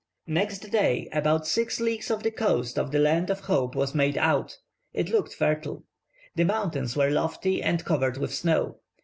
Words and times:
Next 0.25 0.61
day, 0.71 1.07
about 1.13 1.45
six 1.45 1.79
leagues 1.79 2.09
of 2.09 2.23
the 2.23 2.31
coast 2.31 2.79
of 2.79 2.89
the 2.91 2.97
land 2.97 3.29
of 3.29 3.41
Hope 3.41 3.75
was 3.75 3.93
made 3.93 4.17
out. 4.17 4.57
It 4.93 5.09
looked 5.09 5.35
fertile. 5.35 5.83
The 6.33 6.43
mountains 6.43 6.95
were 6.97 7.11
lofty 7.11 7.61
and 7.61 7.85
covered 7.85 8.17
with 8.17 8.33
snow. 8.33 8.79